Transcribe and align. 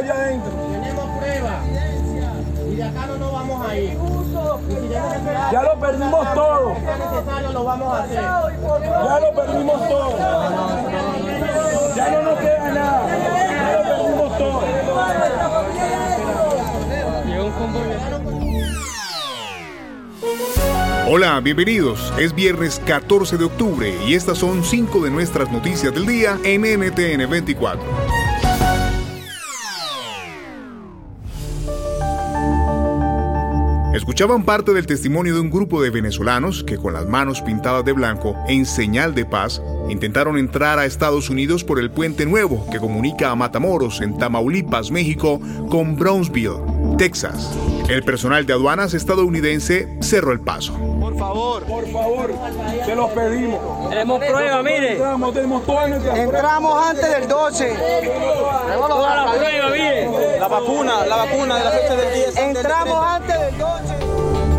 allá 0.00 0.14
adentro. 0.14 0.50
Tenemos 0.72 1.18
pruebas. 1.18 1.60
Y 2.70 2.76
de 2.76 2.84
acá 2.84 3.06
no 3.06 3.16
nos 3.16 3.32
vamos 3.32 3.68
a 3.68 3.76
ir. 3.76 3.98
Ya 5.52 5.62
lo 5.62 5.80
perdimos 5.80 6.34
todo. 6.34 6.74
Si 6.74 6.86
es 6.86 6.98
necesario, 6.98 7.52
lo 7.52 7.64
vamos 7.64 7.94
a 7.94 8.02
hacer. 8.02 8.20
Ya 8.20 9.20
lo 9.20 9.34
perdimos 9.34 9.88
todo. 9.88 10.18
Ya 11.96 12.10
no 12.10 12.22
nos 12.22 12.38
queda 12.38 12.70
nada. 12.70 13.08
Ya 13.08 13.72
lo 13.72 13.82
perdimos 13.82 14.38
todo. 14.38 14.60
Hola, 21.12 21.40
bienvenidos. 21.40 22.12
Es 22.18 22.32
viernes 22.34 22.80
14 22.86 23.36
de 23.36 23.44
octubre 23.44 23.92
y 24.06 24.14
estas 24.14 24.38
son 24.38 24.62
cinco 24.62 25.00
de 25.00 25.10
nuestras 25.10 25.50
noticias 25.50 25.92
del 25.92 26.06
día 26.06 26.38
en 26.44 26.62
NTN 26.62 27.28
24. 27.28 28.09
Escuchaban 33.94 34.44
parte 34.44 34.72
del 34.72 34.86
testimonio 34.86 35.34
de 35.34 35.40
un 35.40 35.50
grupo 35.50 35.82
de 35.82 35.90
venezolanos 35.90 36.62
que 36.62 36.76
con 36.76 36.92
las 36.92 37.06
manos 37.06 37.42
pintadas 37.42 37.84
de 37.84 37.90
blanco 37.90 38.36
en 38.46 38.64
señal 38.64 39.16
de 39.16 39.24
paz 39.24 39.60
intentaron 39.88 40.38
entrar 40.38 40.78
a 40.78 40.86
Estados 40.86 41.28
Unidos 41.28 41.64
por 41.64 41.80
el 41.80 41.90
puente 41.90 42.24
nuevo 42.24 42.64
que 42.70 42.78
comunica 42.78 43.32
a 43.32 43.34
Matamoros 43.34 44.00
en 44.00 44.16
Tamaulipas, 44.16 44.92
México, 44.92 45.40
con 45.68 45.96
Brownsville, 45.96 46.60
Texas. 46.98 47.50
El 47.88 48.04
personal 48.04 48.46
de 48.46 48.52
aduanas 48.52 48.94
estadounidense 48.94 49.88
cerró 50.00 50.30
el 50.30 50.38
paso. 50.38 50.72
Por 51.00 51.18
favor, 51.18 51.64
por 51.64 51.90
favor, 51.90 52.32
se 52.86 52.94
los 52.94 53.10
pedimos. 53.10 53.90
Tenemos 53.90 54.24
prueba, 54.24 54.62
mire. 54.62 54.92
Entramos, 54.92 55.34
tenemos 55.34 55.66
todas 55.66 55.88
nuestras 55.88 56.16
Entramos 56.16 56.86
antes 56.86 57.10
del 57.10 57.26
12. 57.26 57.76
Toda 58.88 59.16
la 59.16 59.32
prueba, 59.32 59.70
mire. 59.70 60.38
La 60.38 60.46
vacuna, 60.46 61.04
la 61.06 61.16
vacuna 61.16 61.58
de 61.58 61.64
la 61.64 61.70
fecha 61.72 61.96
del 61.96 62.14
10. 62.14 62.36
Entramos 62.36 63.04
antes 63.04 63.28
del 63.28 63.34
12. 63.34 63.39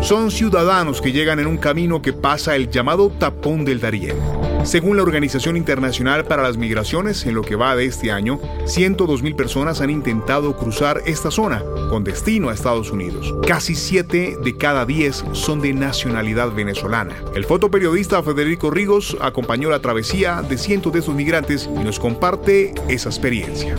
Son 0.02 0.32
ciudadanos 0.32 1.00
que 1.00 1.12
llegan 1.12 1.38
en 1.38 1.46
un 1.46 1.56
camino 1.56 2.02
que 2.02 2.12
pasa 2.12 2.56
el 2.56 2.68
llamado 2.68 3.08
tapón 3.08 3.64
del 3.64 3.80
Darién. 3.80 4.16
Según 4.64 4.96
la 4.96 5.04
Organización 5.04 5.56
Internacional 5.56 6.24
para 6.24 6.42
las 6.42 6.56
Migraciones, 6.56 7.24
en 7.24 7.34
lo 7.34 7.42
que 7.42 7.56
va 7.56 7.76
de 7.76 7.84
este 7.84 8.10
año, 8.10 8.40
102.000 8.64 9.36
personas 9.36 9.80
han 9.80 9.90
intentado 9.90 10.56
cruzar 10.56 11.02
esta 11.06 11.30
zona 11.30 11.62
con 11.88 12.04
destino 12.04 12.48
a 12.48 12.52
Estados 12.52 12.90
Unidos. 12.90 13.32
Casi 13.46 13.74
7 13.74 14.38
de 14.42 14.56
cada 14.56 14.86
10 14.86 15.24
son 15.32 15.60
de 15.60 15.72
nacionalidad 15.72 16.52
venezolana. 16.52 17.14
El 17.34 17.44
fotoperiodista 17.44 18.22
Federico 18.22 18.70
Rigos 18.70 19.16
acompañó 19.20 19.70
la 19.70 19.80
travesía 19.80 20.42
de 20.42 20.58
cientos 20.58 20.92
de 20.92 20.98
esos 20.98 21.14
migrantes 21.14 21.70
y 21.74 21.84
nos 21.84 22.00
comparte 22.00 22.74
esa 22.88 23.08
experiencia. 23.08 23.76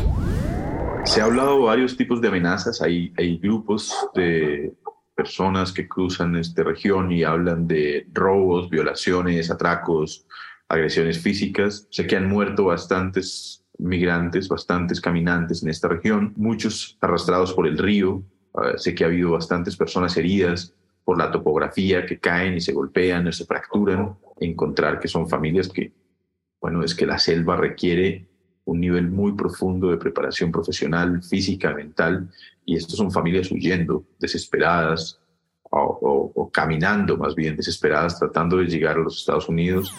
Se 1.06 1.20
ha 1.20 1.26
hablado 1.26 1.60
de 1.60 1.66
varios 1.66 1.98
tipos 1.98 2.22
de 2.22 2.30
amenazas. 2.30 2.82
Hay 2.82 3.38
grupos 3.42 3.94
de 4.16 4.74
personas 5.16 5.72
que 5.72 5.88
cruzan 5.88 6.36
esta 6.36 6.64
región 6.64 7.12
y 7.12 7.24
hablan 7.24 7.68
de 7.68 8.08
robos, 8.12 8.70
violaciones, 8.70 9.52
atracos, 9.52 10.26
agresiones 10.68 11.20
físicas. 11.20 11.88
Sé 11.92 12.08
que 12.08 12.16
han 12.16 12.28
muerto 12.28 12.66
bastantes 12.66 13.64
migrantes, 13.78 14.48
bastantes 14.48 15.02
caminantes 15.02 15.64
en 15.64 15.70
esta 15.70 15.88
región, 15.88 16.34
muchos 16.36 16.98
arrastrados 17.02 17.54
por 17.54 17.68
el 17.68 17.78
río. 17.78 18.24
Uh, 18.54 18.78
sé 18.78 18.94
que 18.94 19.04
ha 19.04 19.08
habido 19.08 19.32
bastantes 19.32 19.76
personas 19.76 20.16
heridas 20.18 20.76
por 21.04 21.18
la 21.18 21.32
topografía, 21.32 22.06
que 22.06 22.20
caen 22.20 22.56
y 22.56 22.62
se 22.62 22.74
golpean 22.74 23.28
o 23.28 23.32
se 23.32 23.46
fracturan. 23.46 24.16
Encontrar 24.40 25.00
que 25.00 25.08
son 25.08 25.28
familias 25.28 25.70
que, 25.70 25.94
bueno, 26.62 26.84
es 26.84 26.96
que 26.96 27.06
la 27.06 27.20
selva 27.20 27.56
requiere 27.56 28.28
un 28.66 28.80
nivel 28.80 29.10
muy 29.10 29.34
profundo 29.34 29.90
de 29.90 29.98
preparación 29.98 30.52
profesional, 30.52 31.22
física, 31.24 31.74
mental, 31.74 32.30
y 32.66 32.78
estas 32.78 32.96
son 32.96 33.12
familias 33.12 33.52
huyendo, 33.52 34.04
desesperadas, 34.20 35.20
o, 35.70 35.80
o, 35.80 36.32
o, 36.36 36.52
caminando 36.52 37.18
más 37.18 37.36
bien, 37.36 37.56
desesperadas, 37.56 38.20
tratando 38.20 38.58
de 38.58 38.66
llegar 38.66 38.96
a 38.96 39.00
los 39.00 39.18
Estados 39.18 39.50
Unidos. 39.50 39.92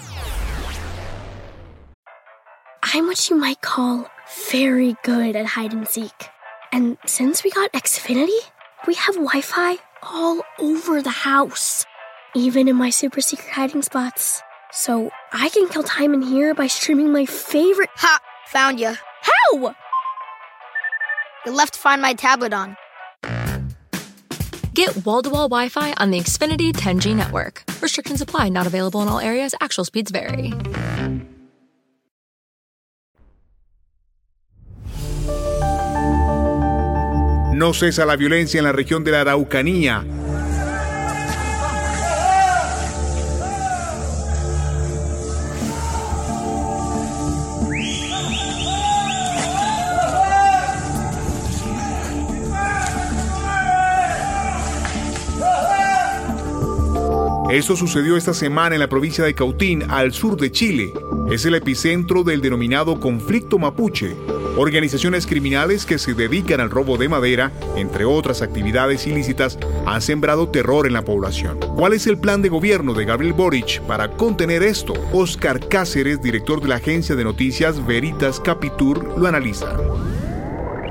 I'm 2.94 3.06
what 3.06 3.28
you 3.28 3.36
might 3.36 3.60
call 3.60 4.06
very 4.50 4.94
good 5.02 5.34
at 5.34 5.46
hide 5.46 5.72
and 5.72 5.86
seek. 5.86 6.30
And 6.70 6.96
since 7.06 7.42
we 7.42 7.50
got 7.50 7.72
Xfinity, 7.72 8.38
we 8.86 8.94
have 8.94 9.16
Wi 9.16 9.40
Fi 9.40 9.78
all 10.02 10.42
over 10.60 11.02
the 11.02 11.10
house, 11.10 11.84
even 12.34 12.68
in 12.68 12.76
my 12.76 12.90
super 12.90 13.20
secret 13.20 13.50
hiding 13.50 13.82
spots. 13.82 14.42
So 14.70 15.10
I 15.32 15.48
can 15.48 15.68
kill 15.68 15.82
time 15.82 16.14
in 16.14 16.22
here 16.22 16.54
by 16.54 16.68
streaming 16.68 17.12
my 17.12 17.26
favorite. 17.26 17.90
Ha! 17.96 18.18
Found 18.48 18.80
you. 18.80 18.94
How? 19.22 19.74
You 21.46 21.52
left 21.52 21.74
to 21.74 21.80
Find 21.80 22.02
My 22.02 22.14
tablet 22.14 22.52
on. 22.52 22.76
Get 24.74 25.04
wall 25.06 25.22
to 25.22 25.30
wall 25.30 25.48
Wi 25.48 25.68
Fi 25.68 25.94
on 25.98 26.10
the 26.10 26.18
Xfinity 26.18 26.72
10G 26.72 27.14
network. 27.14 27.62
Restrictions 27.80 28.20
apply, 28.20 28.48
not 28.48 28.66
available 28.66 29.02
in 29.02 29.08
all 29.08 29.20
areas. 29.20 29.54
Actual 29.60 29.84
speeds 29.84 30.10
vary. 30.10 30.52
No 37.54 37.72
cesa 37.72 38.04
la 38.04 38.16
violencia 38.16 38.58
en 38.58 38.64
la 38.64 38.72
región 38.72 39.04
de 39.04 39.12
la 39.12 39.20
Araucanía. 39.20 40.04
Esto 57.54 57.76
sucedió 57.76 58.16
esta 58.16 58.34
semana 58.34 58.74
en 58.74 58.80
la 58.80 58.88
provincia 58.88 59.22
de 59.22 59.32
Cautín, 59.32 59.84
al 59.88 60.12
sur 60.12 60.36
de 60.36 60.50
Chile. 60.50 60.92
Es 61.30 61.46
el 61.46 61.54
epicentro 61.54 62.24
del 62.24 62.40
denominado 62.40 62.98
conflicto 62.98 63.60
mapuche, 63.60 64.16
organizaciones 64.56 65.24
criminales 65.24 65.86
que 65.86 65.98
se 65.98 66.14
dedican 66.14 66.58
al 66.58 66.68
robo 66.68 66.98
de 66.98 67.08
madera, 67.08 67.52
entre 67.76 68.06
otras 68.06 68.42
actividades 68.42 69.06
ilícitas, 69.06 69.56
han 69.86 70.02
sembrado 70.02 70.48
terror 70.48 70.88
en 70.88 70.94
la 70.94 71.04
población. 71.04 71.60
¿Cuál 71.76 71.92
es 71.92 72.08
el 72.08 72.18
plan 72.18 72.42
de 72.42 72.48
gobierno 72.48 72.92
de 72.92 73.04
Gabriel 73.04 73.34
Boric 73.34 73.80
para 73.82 74.10
contener 74.10 74.64
esto? 74.64 74.92
Oscar 75.12 75.60
Cáceres, 75.68 76.20
director 76.20 76.60
de 76.60 76.66
la 76.66 76.76
agencia 76.76 77.14
de 77.14 77.22
noticias 77.22 77.86
Veritas 77.86 78.40
Capitur, 78.40 79.16
lo 79.16 79.28
analiza. 79.28 79.78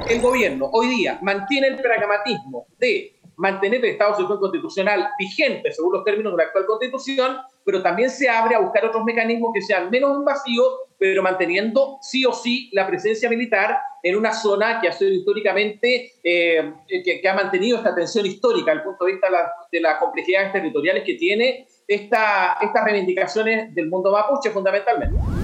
El 0.07 0.21
gobierno 0.21 0.69
hoy 0.71 0.87
día 0.87 1.19
mantiene 1.21 1.67
el 1.67 1.81
pragmatismo 1.81 2.67
de 2.79 3.19
mantener 3.37 3.83
el 3.83 3.91
Estado 3.91 4.11
de 4.11 4.13
excepción 4.15 4.39
constitucional 4.39 5.09
vigente 5.17 5.71
según 5.71 5.93
los 5.93 6.03
términos 6.03 6.33
de 6.33 6.37
la 6.37 6.43
actual 6.43 6.65
constitución, 6.65 7.37
pero 7.65 7.81
también 7.81 8.09
se 8.09 8.29
abre 8.29 8.55
a 8.55 8.59
buscar 8.59 8.85
otros 8.85 9.03
mecanismos 9.03 9.51
que 9.53 9.61
sean 9.61 9.89
menos 9.89 10.17
invasivos, 10.17 10.81
pero 10.97 11.23
manteniendo 11.23 11.97
sí 12.01 12.25
o 12.25 12.33
sí 12.33 12.69
la 12.73 12.87
presencia 12.87 13.29
militar 13.29 13.77
en 14.01 14.17
una 14.17 14.33
zona 14.33 14.81
que 14.81 14.89
ha 14.89 14.91
sido 14.91 15.11
históricamente, 15.11 16.11
eh, 16.23 16.73
que, 16.87 17.27
ha 17.27 17.33
mantenido 17.33 17.77
esta 17.77 17.95
tensión 17.95 18.25
histórica 18.25 18.71
desde 18.71 18.79
el 18.79 18.83
punto 18.83 19.05
de 19.05 19.11
vista 19.13 19.27
de, 19.27 19.33
la, 19.33 19.51
de 19.71 19.81
las 19.81 19.97
complejidades 19.97 20.51
territoriales 20.51 21.03
que 21.03 21.13
tiene 21.15 21.67
esta, 21.87 22.57
estas 22.61 22.83
reivindicaciones 22.83 23.73
del 23.73 23.89
mundo 23.89 24.11
mapuche 24.11 24.49
fundamentalmente. 24.49 25.42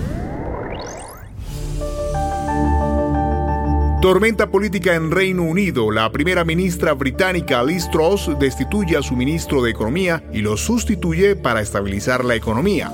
Tormenta 4.02 4.50
política 4.50 4.96
en 4.96 5.12
Reino 5.12 5.44
Unido. 5.44 5.92
La 5.92 6.10
primera 6.10 6.46
ministra 6.46 6.94
británica 6.94 7.62
Liz 7.62 7.90
Truss 7.92 8.32
destituye 8.40 8.96
a 8.96 9.02
su 9.02 9.14
ministro 9.14 9.62
de 9.62 9.72
Economía 9.72 10.24
y 10.32 10.40
lo 10.40 10.56
sustituye 10.56 11.36
para 11.36 11.60
estabilizar 11.60 12.24
la 12.24 12.36
economía. 12.36 12.90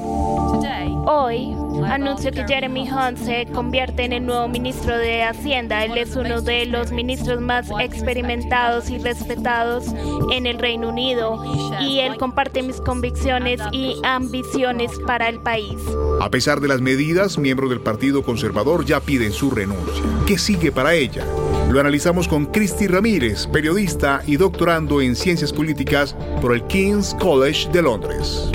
Hoy 1.36 1.66
anuncio 1.86 2.32
que 2.32 2.46
Jeremy 2.48 2.90
Hunt 2.90 3.18
se 3.18 3.46
convierte 3.48 4.06
en 4.06 4.14
el 4.14 4.26
nuevo 4.26 4.48
ministro 4.48 4.98
de 4.98 5.24
Hacienda. 5.24 5.84
Él 5.84 5.98
es 5.98 6.16
uno 6.16 6.42
de 6.42 6.66
los 6.66 6.92
ministros 6.92 7.42
más 7.42 7.68
experimentados 7.80 8.90
y 8.90 8.98
respetados 8.98 9.86
en 10.32 10.46
el 10.46 10.60
Reino 10.60 10.90
Unido 10.90 11.44
y 11.82 12.00
él 12.00 12.18
comparte 12.18 12.64
mis 12.64 12.78
convicciones 12.78 13.60
y 13.72 14.00
ambiciones 14.04 14.92
para 15.06 15.28
el 15.28 15.40
país. 15.42 15.78
A 16.22 16.30
pesar 16.30 16.62
de 16.62 16.70
las 16.70 16.82
medidas, 16.82 17.38
miembros 17.38 17.70
del 17.70 17.82
Partido 17.82 18.24
Conservador 18.24 18.86
ya 18.86 19.00
piden 19.02 19.34
su 19.34 19.52
renuncia. 19.52 20.04
¿Qué 20.26 20.38
sigue 20.38 20.72
para 20.72 20.94
ella? 20.94 21.26
Lo 21.70 21.80
analizamos 21.80 22.28
con 22.28 22.46
Cristi 22.46 22.88
Ramírez, 22.88 23.48
periodista 23.48 24.22
y 24.26 24.38
doctorando 24.38 25.02
en 25.02 25.16
ciencias 25.16 25.52
políticas 25.52 26.16
por 26.42 26.54
el 26.54 26.64
King's 26.68 27.16
College 27.20 27.70
de 27.72 27.82
Londres. 27.82 28.52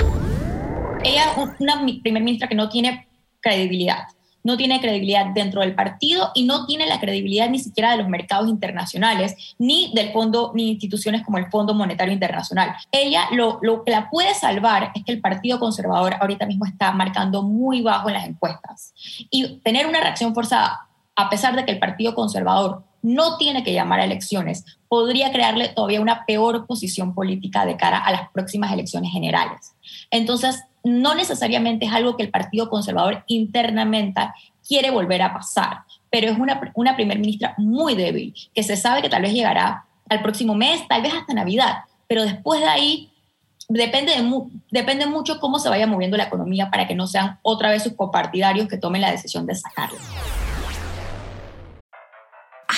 Ella 1.03 1.31
es 1.31 1.37
una 1.59 1.83
primer 2.03 2.21
ministra 2.21 2.47
que 2.47 2.55
no 2.55 2.69
tiene 2.69 3.07
credibilidad. 3.39 4.03
No 4.43 4.57
tiene 4.57 4.81
credibilidad 4.81 5.27
dentro 5.27 5.61
del 5.61 5.75
partido 5.75 6.31
y 6.33 6.43
no 6.43 6.65
tiene 6.65 6.87
la 6.87 6.99
credibilidad 6.99 7.49
ni 7.49 7.59
siquiera 7.59 7.91
de 7.91 7.97
los 7.97 8.07
mercados 8.07 8.49
internacionales, 8.49 9.55
ni 9.59 9.91
del 9.93 10.11
fondo, 10.11 10.51
ni 10.55 10.69
instituciones 10.69 11.23
como 11.23 11.37
el 11.37 11.49
Fondo 11.51 11.75
Monetario 11.75 12.13
Internacional. 12.13 12.75
Ella 12.91 13.27
lo, 13.31 13.59
lo 13.61 13.83
que 13.83 13.91
la 13.91 14.09
puede 14.09 14.33
salvar 14.33 14.91
es 14.95 15.03
que 15.03 15.11
el 15.11 15.21
Partido 15.21 15.59
Conservador 15.59 16.15
ahorita 16.19 16.45
mismo 16.45 16.65
está 16.65 16.91
marcando 16.91 17.43
muy 17.43 17.81
bajo 17.81 18.09
en 18.09 18.15
las 18.15 18.27
encuestas. 18.27 18.93
Y 19.29 19.59
tener 19.59 19.85
una 19.85 20.01
reacción 20.01 20.33
forzada, 20.33 20.87
a 21.15 21.29
pesar 21.29 21.55
de 21.55 21.65
que 21.65 21.71
el 21.71 21.79
Partido 21.79 22.15
Conservador 22.15 22.83
no 23.03 23.37
tiene 23.37 23.63
que 23.63 23.73
llamar 23.73 23.99
a 23.99 24.05
elecciones, 24.05 24.65
podría 24.87 25.31
crearle 25.31 25.69
todavía 25.69 26.01
una 26.01 26.25
peor 26.25 26.65
posición 26.67 27.13
política 27.13 27.65
de 27.65 27.77
cara 27.77 27.99
a 27.99 28.11
las 28.11 28.29
próximas 28.31 28.71
elecciones 28.71 29.11
generales. 29.11 29.73
Entonces, 30.09 30.63
no 30.83 31.15
necesariamente 31.15 31.85
es 31.85 31.93
algo 31.93 32.17
que 32.17 32.23
el 32.23 32.31
Partido 32.31 32.69
Conservador 32.69 33.23
internamente 33.27 34.21
quiere 34.67 34.91
volver 34.91 35.21
a 35.21 35.33
pasar, 35.33 35.83
pero 36.09 36.29
es 36.29 36.37
una, 36.37 36.59
una 36.75 36.95
primer 36.95 37.19
ministra 37.19 37.53
muy 37.57 37.95
débil, 37.95 38.33
que 38.53 38.63
se 38.63 38.75
sabe 38.75 39.01
que 39.01 39.09
tal 39.09 39.21
vez 39.21 39.33
llegará 39.33 39.85
al 40.09 40.21
próximo 40.21 40.55
mes, 40.55 40.87
tal 40.87 41.01
vez 41.01 41.13
hasta 41.13 41.33
Navidad, 41.33 41.83
pero 42.07 42.23
después 42.23 42.59
de 42.59 42.67
ahí 42.67 43.11
depende, 43.69 44.13
de 44.13 44.43
depende 44.69 45.05
mucho 45.05 45.39
cómo 45.39 45.59
se 45.59 45.69
vaya 45.69 45.87
moviendo 45.87 46.17
la 46.17 46.25
economía 46.25 46.69
para 46.69 46.87
que 46.87 46.95
no 46.95 47.07
sean 47.07 47.39
otra 47.41 47.69
vez 47.69 47.83
sus 47.83 47.93
copartidarios 47.93 48.67
que 48.67 48.77
tomen 48.77 49.01
la 49.01 49.11
decisión 49.11 49.45
de 49.45 49.55
sacarla. 49.55 49.99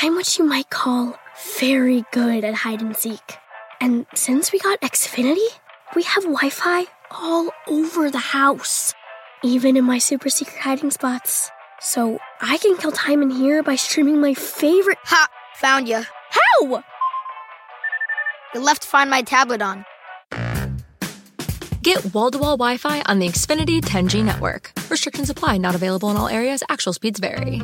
I'm 0.01 0.15
what 0.15 0.37
you 0.37 0.45
might 0.45 0.69
call 0.69 1.15
very 1.59 2.03
good 2.11 2.43
at 2.43 2.55
hide 2.55 2.81
and 2.81 2.95
seek. 2.95 3.37
And 3.79 4.05
since 4.13 4.51
we 4.51 4.59
got 4.59 4.81
Xfinity, 4.81 5.47
we 5.95 6.03
have 6.03 6.25
Wi 6.25 6.49
Fi 6.49 6.85
all 7.13 7.49
over 7.67 8.09
the 8.09 8.17
house, 8.17 8.93
even 9.43 9.77
in 9.77 9.85
my 9.85 9.97
super 9.97 10.29
secret 10.29 10.59
hiding 10.59 10.91
spots. 10.91 11.49
So 11.79 12.19
I 12.41 12.57
can 12.57 12.77
kill 12.77 12.91
time 12.91 13.21
in 13.21 13.29
here 13.29 13.63
by 13.63 13.75
streaming 13.75 14.19
my 14.21 14.33
favorite. 14.33 14.97
Ha! 15.05 15.27
Found 15.57 15.87
you. 15.87 16.03
How? 16.29 16.83
You 18.53 18.61
left 18.61 18.83
to 18.83 18.87
Find 18.87 19.09
My 19.09 19.21
tablet 19.21 19.61
on. 19.61 19.85
Get 21.81 22.13
wall 22.13 22.31
to 22.31 22.37
wall 22.37 22.55
Wi 22.57 22.77
Fi 22.77 23.01
on 23.07 23.19
the 23.19 23.27
Xfinity 23.27 23.81
10G 23.81 24.23
network. 24.23 24.71
Restrictions 24.89 25.29
apply, 25.29 25.57
not 25.57 25.75
available 25.75 26.09
in 26.11 26.17
all 26.17 26.29
areas. 26.29 26.63
Actual 26.69 26.93
speeds 26.93 27.19
vary. 27.19 27.61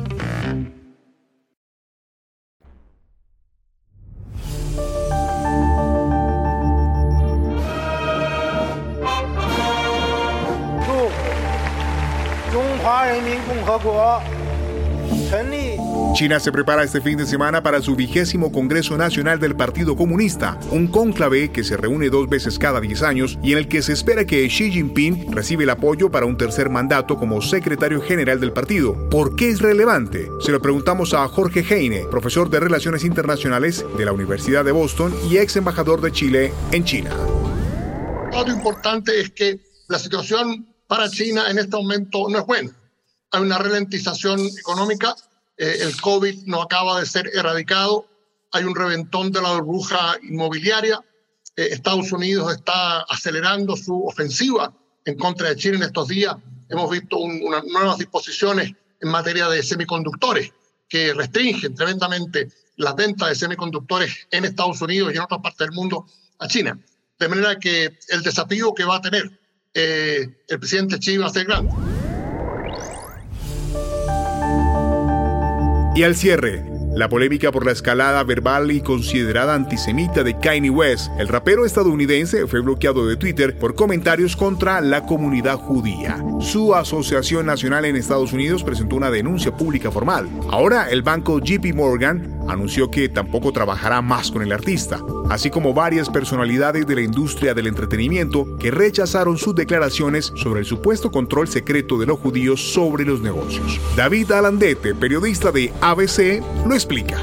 China 16.12 16.40
se 16.40 16.50
prepara 16.50 16.82
este 16.82 17.00
fin 17.00 17.16
de 17.16 17.24
semana 17.24 17.62
para 17.62 17.80
su 17.80 17.94
vigésimo 17.94 18.50
Congreso 18.50 18.96
Nacional 18.96 19.38
del 19.38 19.54
Partido 19.54 19.94
Comunista, 19.94 20.58
un 20.72 20.88
cónclave 20.88 21.52
que 21.52 21.62
se 21.62 21.76
reúne 21.76 22.10
dos 22.10 22.28
veces 22.28 22.58
cada 22.58 22.80
10 22.80 23.02
años 23.04 23.38
y 23.44 23.52
en 23.52 23.58
el 23.58 23.68
que 23.68 23.82
se 23.82 23.92
espera 23.92 24.24
que 24.24 24.44
Xi 24.48 24.72
Jinping 24.72 25.30
reciba 25.30 25.62
el 25.62 25.70
apoyo 25.70 26.10
para 26.10 26.26
un 26.26 26.36
tercer 26.36 26.68
mandato 26.68 27.16
como 27.16 27.40
secretario 27.40 28.00
general 28.00 28.40
del 28.40 28.52
partido. 28.52 29.08
¿Por 29.08 29.36
qué 29.36 29.50
es 29.50 29.60
relevante? 29.60 30.28
Se 30.40 30.50
lo 30.50 30.60
preguntamos 30.60 31.14
a 31.14 31.28
Jorge 31.28 31.60
Heine, 31.60 32.06
profesor 32.10 32.50
de 32.50 32.58
Relaciones 32.58 33.04
Internacionales 33.04 33.84
de 33.96 34.04
la 34.04 34.12
Universidad 34.12 34.64
de 34.64 34.72
Boston 34.72 35.14
y 35.30 35.36
ex 35.36 35.54
embajador 35.54 36.00
de 36.00 36.10
Chile 36.10 36.52
en 36.72 36.82
China. 36.82 37.10
Lo 38.32 38.52
importante 38.52 39.20
es 39.20 39.30
que 39.30 39.60
la 39.86 40.00
situación 40.00 40.66
para 40.88 41.08
China 41.08 41.48
en 41.48 41.58
este 41.58 41.76
momento 41.76 42.26
no 42.28 42.40
es 42.40 42.46
buena 42.46 42.79
hay 43.30 43.42
una 43.42 43.58
ralentización 43.58 44.40
económica, 44.58 45.14
eh, 45.56 45.78
el 45.80 46.00
COVID 46.00 46.44
no 46.46 46.62
acaba 46.62 47.00
de 47.00 47.06
ser 47.06 47.30
erradicado, 47.34 48.06
hay 48.52 48.64
un 48.64 48.74
reventón 48.74 49.30
de 49.30 49.40
la 49.40 49.52
burbuja 49.52 50.16
inmobiliaria, 50.22 51.00
eh, 51.56 51.68
Estados 51.70 52.10
Unidos 52.12 52.52
está 52.52 53.02
acelerando 53.02 53.76
su 53.76 54.04
ofensiva 54.04 54.72
en 55.04 55.16
contra 55.16 55.48
de 55.48 55.56
China 55.56 55.76
en 55.76 55.82
estos 55.84 56.08
días, 56.08 56.36
hemos 56.68 56.90
visto 56.90 57.18
unas 57.18 57.64
nuevas 57.64 57.98
disposiciones 57.98 58.72
en 59.00 59.08
materia 59.08 59.48
de 59.48 59.62
semiconductores 59.62 60.52
que 60.88 61.14
restringen 61.14 61.74
tremendamente 61.74 62.48
las 62.76 62.96
ventas 62.96 63.28
de 63.28 63.34
semiconductores 63.34 64.26
en 64.30 64.44
Estados 64.44 64.80
Unidos 64.82 65.12
y 65.12 65.16
en 65.16 65.22
otras 65.22 65.40
partes 65.40 65.66
del 65.66 65.72
mundo 65.72 66.06
a 66.38 66.48
China. 66.48 66.78
De 67.18 67.28
manera 67.28 67.58
que 67.58 67.98
el 68.08 68.22
desafío 68.22 68.74
que 68.74 68.84
va 68.84 68.96
a 68.96 69.00
tener 69.00 69.30
eh, 69.74 70.26
el 70.48 70.58
presidente 70.58 70.98
Xi 70.98 71.16
va 71.18 71.26
a 71.26 71.30
ser 71.30 71.44
grande. 71.44 71.70
Y 76.00 76.02
al 76.02 76.16
cierre, 76.16 76.64
la 76.94 77.10
polémica 77.10 77.52
por 77.52 77.66
la 77.66 77.72
escalada 77.72 78.24
verbal 78.24 78.70
y 78.70 78.80
considerada 78.80 79.54
antisemita 79.54 80.22
de 80.22 80.38
Kanye 80.38 80.70
West, 80.70 81.10
el 81.18 81.28
rapero 81.28 81.66
estadounidense 81.66 82.46
fue 82.46 82.60
bloqueado 82.60 83.06
de 83.06 83.18
Twitter 83.18 83.54
por 83.58 83.74
comentarios 83.74 84.34
contra 84.34 84.80
la 84.80 85.04
comunidad 85.04 85.58
judía. 85.58 86.24
Su 86.40 86.74
asociación 86.74 87.44
nacional 87.44 87.84
en 87.84 87.96
Estados 87.96 88.32
Unidos 88.32 88.64
presentó 88.64 88.96
una 88.96 89.10
denuncia 89.10 89.54
pública 89.54 89.90
formal. 89.90 90.26
Ahora 90.48 90.88
el 90.88 91.02
banco 91.02 91.38
JP 91.38 91.74
Morgan 91.74 92.39
anunció 92.48 92.90
que 92.90 93.08
tampoco 93.08 93.52
trabajará 93.52 94.02
más 94.02 94.30
con 94.30 94.42
el 94.42 94.52
artista, 94.52 95.00
así 95.28 95.50
como 95.50 95.74
varias 95.74 96.08
personalidades 96.08 96.86
de 96.86 96.94
la 96.94 97.02
industria 97.02 97.54
del 97.54 97.66
entretenimiento 97.66 98.56
que 98.58 98.70
rechazaron 98.70 99.38
sus 99.38 99.54
declaraciones 99.54 100.32
sobre 100.36 100.60
el 100.60 100.66
supuesto 100.66 101.10
control 101.10 101.48
secreto 101.48 101.98
de 101.98 102.06
los 102.06 102.18
judíos 102.18 102.72
sobre 102.72 103.04
los 103.04 103.20
negocios. 103.20 103.80
David 103.96 104.32
Alandete, 104.32 104.94
periodista 104.94 105.50
de 105.52 105.72
ABC, 105.80 106.42
lo 106.66 106.74
explica. 106.74 107.18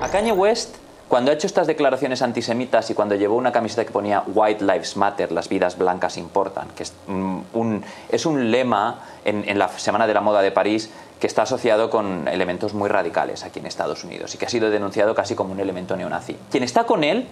A 0.00 0.08
Kanye 0.10 0.32
West 0.32 0.76
cuando 1.08 1.30
ha 1.30 1.34
hecho 1.34 1.46
estas 1.46 1.66
declaraciones 1.66 2.22
antisemitas 2.22 2.90
y 2.90 2.94
cuando 2.94 3.14
llevó 3.14 3.36
una 3.36 3.52
camiseta 3.52 3.84
que 3.84 3.92
ponía 3.92 4.24
White 4.26 4.64
Lives 4.64 4.96
Matter, 4.96 5.30
las 5.32 5.48
vidas 5.48 5.78
blancas 5.78 6.16
importan, 6.16 6.68
que 6.74 6.82
es 6.82 8.26
un, 8.26 8.50
lema 8.50 9.00
en, 9.24 9.58
la 9.58 9.68
Semana 9.68 10.06
de 10.06 10.14
la 10.14 10.22
Moda 10.22 10.40
de 10.42 10.50
París 10.50 10.90
que 11.20 11.26
está 11.26 11.42
asociado 11.42 11.90
con 11.90 12.28
elementos 12.28 12.74
muy 12.74 12.88
radicales 12.88 13.44
aquí 13.44 13.60
en 13.60 13.66
Estados 13.66 14.04
Unidos 14.04 14.34
y 14.34 14.38
que 14.38 14.46
ha 14.46 14.48
sido 14.48 14.70
denunciado 14.70 15.14
casi 15.14 15.34
como 15.34 15.52
un 15.52 15.60
elemento 15.60 15.96
neonazi. 15.96 16.36
Quien 16.50 16.62
está 16.62 16.84
con 16.84 17.04
él 17.04 17.26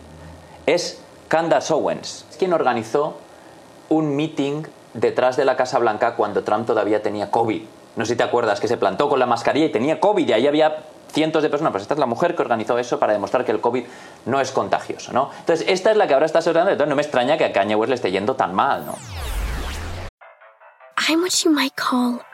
es 0.67 1.01
Candace 1.29 1.73
Owens, 1.73 2.25
quien 2.39 2.53
organizó 2.53 3.17
un 3.89 4.17
meeting 4.17 4.65
detrás 4.95 5.37
de 5.37 5.45
la 5.45 5.57
Casa 5.57 5.79
Blanca 5.79 6.15
cuando 6.15 6.43
Trump 6.45 6.67
todavía 6.67 7.03
tenía 7.03 7.31
COVID. 7.31 7.63
No 7.97 8.07
sé 8.07 8.13
si 8.13 8.17
te 8.17 8.23
acuerdas 8.23 8.61
que 8.61 8.69
se 8.69 8.77
plantó 8.77 9.09
con 9.09 9.19
la 9.19 9.27
mascarilla 9.27 9.67
y 9.67 9.73
tenía 9.73 10.01
COVID 10.01 10.27
y 10.27 10.33
ahí 10.33 10.47
había 10.47 10.85
cientos 11.13 11.43
de 11.43 11.51
personas. 11.51 11.73
Pues 11.73 11.83
esta 11.83 11.95
es 11.95 12.01
la 12.01 12.07
mujer 12.07 12.35
que 12.35 12.43
organizó 12.43 12.79
eso 12.79 12.99
para 12.99 13.13
demostrar 13.13 13.45
que 13.45 13.53
el 13.53 13.61
COVID 13.61 13.85
no 14.27 14.41
es 14.41 14.51
contagioso, 14.51 15.13
¿no? 15.13 15.31
Entonces, 15.41 15.67
esta 15.69 15.91
es 15.91 15.97
la 15.97 16.07
que 16.07 16.15
ahora 16.15 16.27
está 16.27 16.39
asesorando. 16.39 16.71
Entonces, 16.71 16.89
no 16.89 16.97
me 16.97 17.03
extraña 17.03 17.37
que 17.37 17.45
a 17.45 17.53
Kanye 17.53 17.75
West 17.77 17.91
le 17.91 17.95
esté 17.97 18.11
yendo 18.11 18.35
tan 18.35 18.55
mal, 18.55 18.87
¿no? 18.87 18.95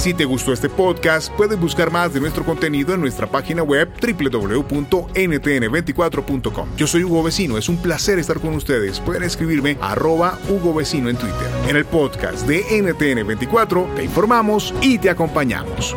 Si 0.00 0.14
te 0.14 0.24
gustó 0.24 0.54
este 0.54 0.70
podcast, 0.70 1.30
puedes 1.34 1.60
buscar 1.60 1.92
más 1.92 2.14
de 2.14 2.20
nuestro 2.20 2.42
contenido 2.42 2.94
en 2.94 3.02
nuestra 3.02 3.26
página 3.26 3.62
web 3.62 3.90
www.ntn24.com. 4.00 6.68
Yo 6.74 6.86
soy 6.86 7.04
Hugo 7.04 7.22
Vecino, 7.22 7.58
es 7.58 7.68
un 7.68 7.76
placer 7.76 8.18
estar 8.18 8.40
con 8.40 8.54
ustedes. 8.54 8.98
Pueden 8.98 9.24
escribirme 9.24 9.76
arroba 9.82 10.38
Hugo 10.48 10.72
Vecino 10.72 11.10
en 11.10 11.18
Twitter. 11.18 11.50
En 11.68 11.76
el 11.76 11.84
podcast 11.84 12.46
de 12.46 12.64
NTN24 12.64 13.94
te 13.94 14.04
informamos 14.04 14.72
y 14.80 14.96
te 14.96 15.10
acompañamos. 15.10 15.94